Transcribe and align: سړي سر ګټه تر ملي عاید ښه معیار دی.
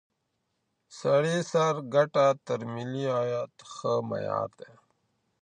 سړي 0.99 1.37
سر 1.51 1.75
ګټه 1.93 2.27
تر 2.45 2.59
ملي 2.73 3.05
عاید 3.15 3.53
ښه 3.73 3.93
معیار 4.09 4.49
دی. 4.59 4.71